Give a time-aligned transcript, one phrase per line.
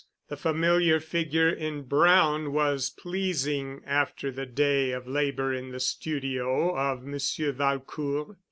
[0.29, 6.75] The familiar figure in brown was pleasing after the day of labor in the studio
[6.75, 8.35] of Monsieur Valcourt.